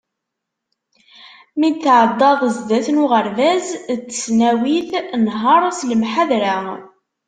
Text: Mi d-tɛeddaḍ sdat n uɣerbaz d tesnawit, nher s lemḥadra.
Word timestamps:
Mi 1.57 1.69
d-tɛeddaḍ 1.71 2.39
sdat 2.55 2.87
n 2.91 3.01
uɣerbaz 3.03 3.65
d 3.99 4.01
tesnawit, 4.09 4.89
nher 5.25 5.61
s 5.79 5.81
lemḥadra. 5.89 6.55